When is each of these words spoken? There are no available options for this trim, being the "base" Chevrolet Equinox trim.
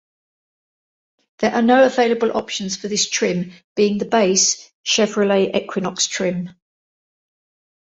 There 1.37 1.53
are 1.53 1.61
no 1.61 1.85
available 1.85 2.35
options 2.35 2.75
for 2.75 2.87
this 2.87 3.07
trim, 3.07 3.53
being 3.75 3.99
the 3.99 4.05
"base" 4.05 4.71
Chevrolet 4.83 5.55
Equinox 5.55 6.07
trim. 6.07 6.55